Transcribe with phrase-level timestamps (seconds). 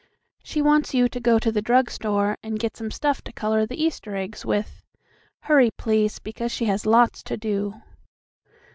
[0.41, 3.67] "She wants you to go to the drug store and get some stuff to color
[3.67, 4.81] the Easter eggs with.
[5.41, 7.75] Hurry, please, because she has lots to do."